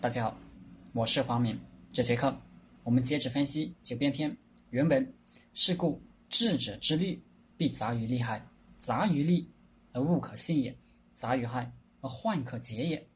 [0.00, 0.40] 大家好，
[0.94, 1.60] 我是黄敏。
[1.92, 2.34] 这节课
[2.84, 4.30] 我们接着分析《九变篇》
[4.70, 5.14] 原文
[5.52, 7.22] ：“是故智者之虑，
[7.58, 8.40] 必杂于利害；
[8.78, 9.46] 杂于利
[9.92, 10.74] 而物可信也，
[11.12, 13.06] 杂于害而患可解也。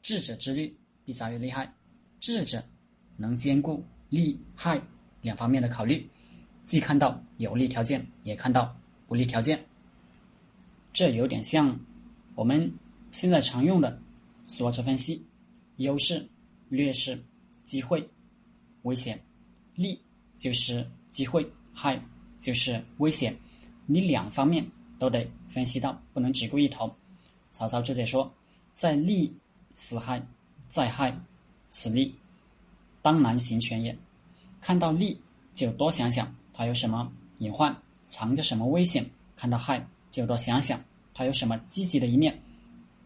[0.00, 0.74] 智者之虑，
[1.04, 1.70] 必杂于利害。
[2.20, 2.64] 智者
[3.18, 4.80] 能兼顾利害
[5.20, 6.08] 两方面的考虑，
[6.64, 8.74] 既看到有利条件，也看到
[9.06, 9.62] 不利条件。
[10.90, 11.78] 这有点像
[12.34, 12.72] 我们
[13.10, 14.00] 现在常用的
[14.46, 15.22] 所值分析。”
[15.78, 16.24] 优势、
[16.68, 17.20] 劣势、
[17.64, 18.06] 机会、
[18.82, 19.20] 危险，
[19.74, 19.98] 利
[20.36, 22.00] 就是机会，害
[22.38, 23.36] 就是危险，
[23.86, 24.64] 你两方面
[24.98, 26.94] 都得分析到，不能只顾一头。
[27.52, 28.32] 曹操直接说
[28.74, 29.32] ：“在利
[29.72, 30.24] 死害，
[30.68, 31.16] 在害
[31.68, 32.14] 死利，
[33.00, 33.96] 当难行全也。”
[34.60, 35.20] 看到利
[35.54, 39.04] 就多想想它有什么隐患，藏着什么危险；
[39.36, 40.82] 看到害就多想想
[41.14, 42.36] 它有什么积极的一面，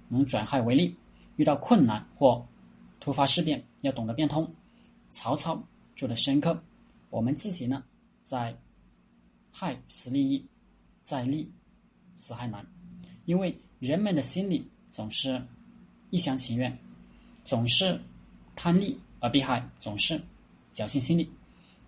[0.08, 0.94] 能转害为利。
[1.36, 2.46] 遇到困难或
[3.02, 4.48] 突发事变要懂得变通，
[5.10, 5.60] 曹操
[5.96, 6.62] 做的深刻。
[7.10, 7.82] 我们自己呢，
[8.22, 8.56] 在
[9.50, 10.46] 害死利益，
[11.02, 11.50] 在利
[12.16, 12.64] 死害难，
[13.24, 15.44] 因为人们的心里总是
[16.10, 16.78] 一厢情愿，
[17.44, 18.00] 总是
[18.54, 20.16] 贪利而避害，总是
[20.72, 21.28] 侥幸心理。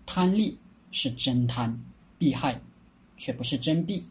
[0.05, 0.59] 贪利
[0.91, 1.81] 是真贪，
[2.19, 2.61] 避害
[3.17, 4.05] 却不是真避，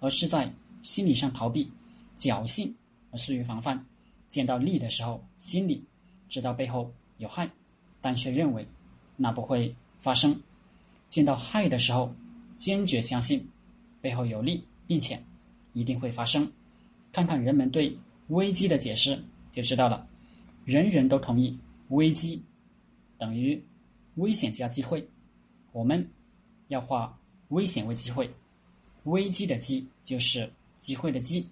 [0.00, 0.50] 而是在
[0.82, 1.70] 心理上逃避，
[2.16, 2.74] 侥幸
[3.10, 3.84] 而疏于防范。
[4.30, 5.84] 见到利的时候，心里。
[6.28, 7.50] 知道背后有害，
[8.00, 8.66] 但却认为
[9.16, 10.40] 那不会发生。
[11.08, 12.14] 见到害的时候，
[12.58, 13.48] 坚决相信
[14.00, 15.22] 背后有利，并且
[15.72, 16.50] 一定会发生。
[17.12, 17.96] 看看人们对
[18.28, 20.06] 危机的解释，就知道了。
[20.64, 21.56] 人人都同意
[21.90, 22.42] 危机
[23.16, 23.62] 等于
[24.16, 25.08] 危险加机会。
[25.72, 26.06] 我们
[26.68, 28.28] 要化危险为机会，
[29.04, 31.48] 危机的机就是机会的机。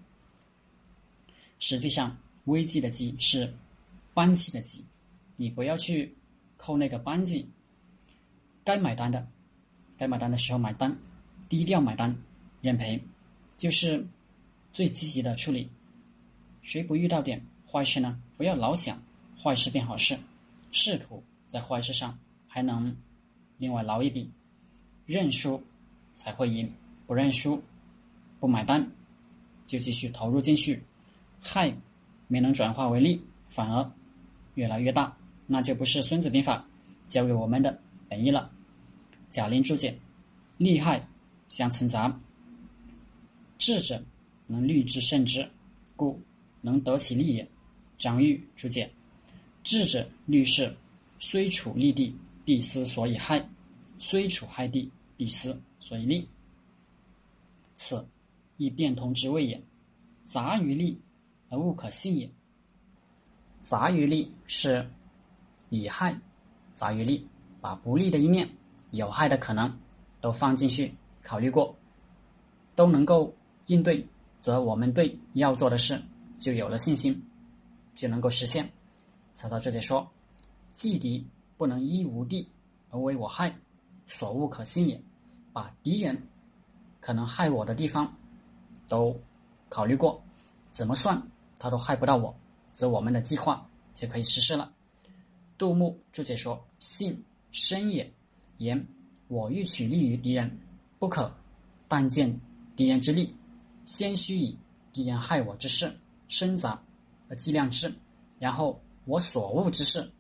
[1.59, 2.15] 实际上，
[2.47, 3.55] 危机的机是。
[4.15, 4.85] 班级的级，
[5.37, 6.17] 你不要去
[6.57, 7.51] 扣那个班级。
[8.65, 9.27] 该买单的，
[9.99, 10.97] 该买单的时候买单，
[11.49, 12.17] 低调买单，
[12.63, 12.99] 认赔，
[13.59, 14.07] 就是
[14.73, 15.69] 最积极的处理。
[16.63, 18.19] 谁不遇到点坏事呢？
[18.39, 19.03] 不要老想
[19.37, 20.17] 坏事变好事，
[20.71, 22.97] 试图在坏事上还能
[23.59, 24.31] 另外捞一笔。
[25.05, 25.63] 认输
[26.15, 26.73] 才会赢，
[27.07, 27.63] 不认输，
[28.41, 28.91] 不买单，
[29.67, 30.83] 就继续投入进去，
[31.39, 31.71] 害
[32.29, 33.21] 没能转化为利，
[33.51, 33.93] 反而。
[34.55, 35.17] 越来越大，
[35.47, 36.67] 那就不是《孙子兵法》
[37.13, 37.79] 教给我们的
[38.09, 38.51] 本意了。
[39.31, 39.97] 贾玲注解：
[40.59, 41.07] 利害
[41.49, 42.21] 相存杂，
[43.59, 44.03] 智者
[44.47, 45.49] 能虑之胜之，
[45.97, 46.21] 故
[46.61, 47.49] 能得其利也。
[47.99, 48.91] 张玉注解：
[49.63, 50.75] 智者虑事，
[51.19, 53.39] 虽处利地，必思所以害；
[53.99, 56.29] 虽处害地，必思所以利。
[57.77, 58.07] 此
[58.57, 59.61] 亦变通之谓也。
[60.25, 60.99] 杂于利
[61.49, 62.31] 而物可信也。
[63.65, 64.87] 杂于利是
[65.71, 66.15] 以害
[66.75, 67.27] 杂于利，
[67.63, 68.47] 把不利的一面、
[68.91, 69.75] 有害的可能
[70.21, 71.75] 都放进去考虑过，
[72.77, 73.35] 都能够
[73.67, 74.07] 应对，
[74.39, 75.99] 则我们对要做的事
[76.39, 77.21] 就有了信心，
[77.95, 78.71] 就能够实现。
[79.33, 80.07] 曹操这解说
[80.75, 81.27] ：“既敌
[81.57, 82.47] 不能依无地
[82.91, 83.53] 而为我害，
[84.07, 85.03] 所恶可信也。”
[85.55, 86.21] 把敌人
[87.01, 88.13] 可能害我的地方
[88.89, 89.19] 都
[89.69, 90.23] 考虑过，
[90.71, 91.21] 怎么算
[91.59, 92.37] 他都害不到我。
[92.75, 94.71] 则我们的计划就可以实施了。
[95.57, 98.13] 杜牧注解说：“信深也，
[98.59, 98.85] 言
[99.29, 100.51] 我欲取利于敌人，
[100.99, 101.33] 不可
[101.87, 102.39] 但见
[102.75, 103.35] 敌人之利，
[103.85, 104.59] 先须以
[104.93, 105.97] 敌人害我之事
[106.27, 106.83] 深杂
[107.29, 107.95] 而计量之，
[108.41, 110.13] 然后我所恶之事，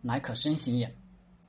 [0.00, 0.92] 乃可深行也。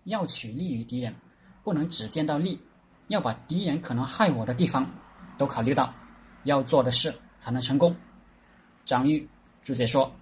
[0.03, 1.15] 要取利于敌人，
[1.63, 2.59] 不能只见到利，
[3.07, 4.85] 要把敌人可能害我的地方
[5.37, 5.93] 都考虑到，
[6.43, 7.95] 要做的事才能成功。”
[8.83, 9.25] 张玉
[9.63, 10.13] 注解说。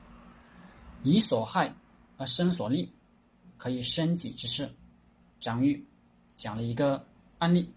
[1.04, 1.74] 以所害
[2.18, 2.92] 而生所利，
[3.58, 4.72] 可以生己之事。
[5.40, 5.84] 张玉
[6.36, 7.04] 讲了一个
[7.40, 7.72] 案例：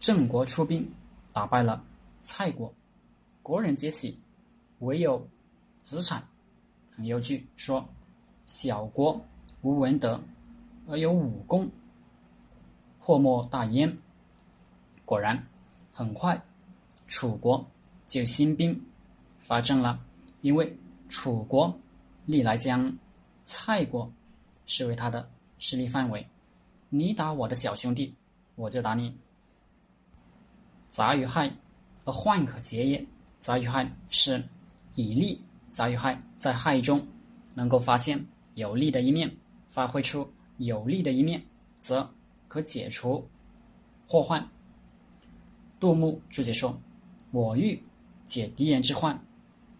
[0.00, 0.90] 郑国出兵
[1.32, 1.84] 打败了
[2.22, 2.72] 蔡国，
[3.42, 4.18] 国人皆喜，
[4.78, 5.28] 唯有
[5.82, 6.26] 子产
[6.90, 7.86] 很忧惧，说
[8.46, 9.20] ：“小国
[9.60, 10.18] 无文德，
[10.88, 11.70] 而有武功，
[12.98, 13.94] 祸莫大焉。”
[15.04, 15.46] 果然，
[15.92, 16.42] 很快
[17.06, 17.64] 楚国
[18.06, 18.80] 就兴兵
[19.40, 20.00] 伐郑了，
[20.40, 20.74] 因为
[21.08, 21.78] 楚国。
[22.26, 22.94] 历来将
[23.44, 24.12] 蔡国
[24.66, 25.26] 视为他的
[25.58, 26.26] 势力范围，
[26.90, 28.14] 你打我的小兄弟，
[28.56, 29.16] 我就打你。
[30.88, 31.50] 杂于害
[32.04, 33.06] 而患可结也。
[33.38, 34.42] 杂于害是
[34.96, 35.40] 以利
[35.70, 37.06] 杂于害，在害中
[37.54, 39.32] 能够发现有利的一面，
[39.68, 41.40] 发挥出有利的一面，
[41.76, 42.08] 则
[42.48, 43.24] 可解除
[44.08, 44.44] 祸患。
[45.78, 46.76] 杜牧注解说
[47.30, 47.80] ：“我欲
[48.24, 49.16] 解敌人之患，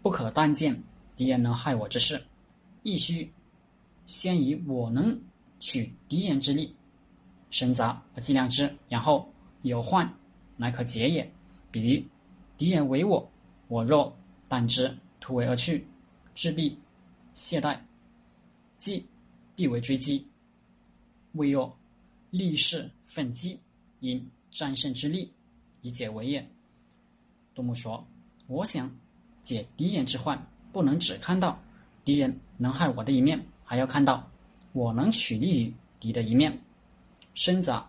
[0.00, 0.80] 不可但见
[1.16, 2.22] 敌人能害我之事。”
[2.86, 3.28] 必须
[4.06, 5.20] 先以我能
[5.58, 6.72] 取敌人之力，
[7.50, 9.28] 深杂而计量之，然后
[9.62, 10.08] 有患
[10.56, 11.28] 乃可解也。
[11.72, 12.06] 比喻
[12.56, 13.28] 敌人围我，
[13.66, 14.16] 我若
[14.48, 15.84] 惮之，突围而去，
[16.36, 16.78] 势必
[17.34, 17.76] 懈怠，
[18.78, 19.04] 即
[19.56, 20.24] 必为追击。
[21.32, 21.76] 未若：
[22.30, 23.58] 力士奋击，
[23.98, 25.32] 因战胜之力
[25.82, 26.48] 以解围也。
[27.52, 28.06] 杜牧说
[28.46, 28.88] ：“我想
[29.42, 30.40] 解敌人之患，
[30.72, 31.60] 不能只看到
[32.04, 34.28] 敌人能害我的一面，还要看到
[34.72, 36.58] 我能取利于敌的一面，
[37.34, 37.88] 深杂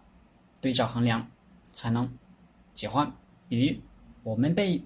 [0.60, 1.26] 对照衡量，
[1.72, 2.10] 才能
[2.74, 3.12] 解患。
[3.48, 3.80] 比如
[4.24, 4.82] 我们被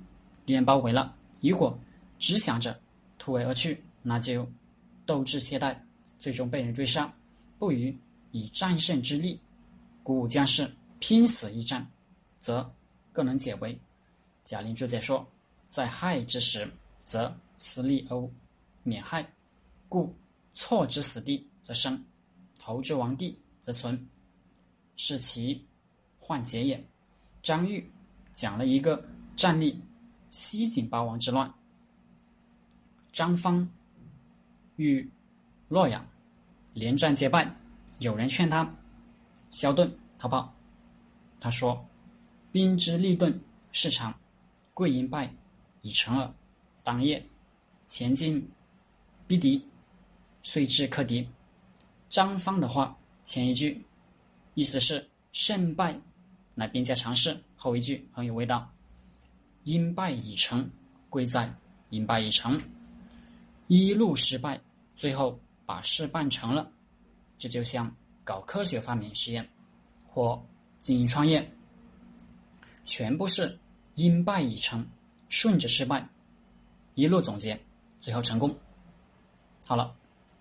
[0.45, 1.77] 敌人包围了，如果
[2.19, 2.79] 只想着
[3.17, 4.47] 突围而去，那就
[5.05, 5.75] 斗志懈怠，
[6.19, 7.11] 最终被人追杀；
[7.57, 7.93] 不如
[8.31, 9.39] 以战胜之力
[10.03, 10.69] 鼓舞将士，
[10.99, 11.85] 拼死一战，
[12.39, 12.71] 则
[13.11, 13.79] 更能解围。”
[14.43, 15.27] 贾玲注解说
[15.67, 16.69] ：“在害之时，
[17.05, 18.29] 则私利而
[18.83, 19.27] 免害，
[19.91, 20.15] 故
[20.53, 22.01] 错之死地则生，
[22.57, 24.07] 投之亡地则存，
[24.95, 25.67] 是其
[26.17, 26.81] 患解也。”
[27.43, 27.91] 张玉
[28.33, 29.05] 讲了一个
[29.35, 29.81] 战例：
[30.29, 31.53] 西晋八王之乱，
[33.11, 33.69] 张方
[34.77, 35.11] 与
[35.67, 36.07] 洛阳
[36.73, 37.53] 连战皆败，
[37.99, 38.73] 有人劝他
[39.49, 40.55] 削盾逃跑，
[41.37, 41.85] 他说
[42.49, 43.37] ：“兵之利钝，
[43.73, 44.17] 是长。”
[44.73, 45.35] 贵因败
[45.81, 46.33] 已成耳，
[46.81, 47.27] 当夜
[47.87, 48.49] 前进
[49.27, 49.61] 逼敌，
[50.43, 51.27] 遂至克敌。
[52.09, 53.85] 张方的话前一句
[54.53, 55.97] 意思是胜败
[56.55, 58.69] 乃兵家常事，后一句很有味道。
[59.63, 60.69] 因败已成，
[61.09, 61.53] 贵在
[61.89, 62.59] 因败已成，
[63.67, 64.59] 一路失败，
[64.95, 66.69] 最后把事办成了。
[67.37, 69.47] 这就像搞科学发明实验
[70.07, 70.43] 或
[70.79, 71.51] 经营创业，
[72.85, 73.57] 全部是。
[73.95, 74.87] 因败已成，
[75.27, 76.07] 顺着失败，
[76.95, 77.59] 一路总结，
[77.99, 78.57] 最后成功。
[79.65, 79.93] 好了，